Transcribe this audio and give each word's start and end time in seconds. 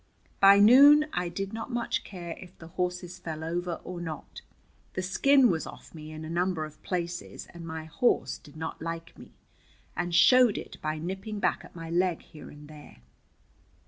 By 0.39 0.57
noon 0.59 1.05
I 1.13 1.29
did 1.29 1.53
not 1.53 1.69
much 1.71 2.03
care 2.03 2.35
if 2.41 2.57
the 2.57 2.69
horses 2.69 3.19
fell 3.19 3.43
over 3.43 3.75
or 3.83 4.01
not. 4.01 4.41
The 4.93 5.03
skin 5.03 5.47
was 5.51 5.67
off 5.67 5.93
me 5.93 6.11
in 6.11 6.25
a 6.25 6.27
number 6.27 6.65
of 6.65 6.81
places, 6.81 7.45
and 7.53 7.67
my 7.67 7.85
horse 7.85 8.39
did 8.39 8.55
not 8.57 8.81
like 8.81 9.15
me, 9.15 9.35
and 9.95 10.15
showed 10.15 10.57
it 10.57 10.77
by 10.81 10.97
nipping 10.97 11.39
back 11.39 11.63
at 11.63 11.75
my 11.75 11.91
leg 11.91 12.23
here 12.23 12.49
and 12.49 12.67
there. 12.67 12.97